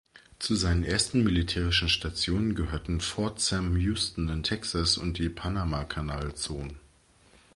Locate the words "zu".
0.39-0.55